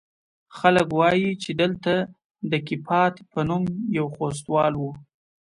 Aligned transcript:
خلق 0.57 0.87
وايي 0.99 1.29
چې 1.43 1.49
دلته 1.61 1.93
د 2.51 2.53
کيپات 2.67 3.13
په 3.31 3.39
نوم 3.49 3.63
يو 3.97 4.05
خوستوال 4.15 4.73
و. 4.77 4.83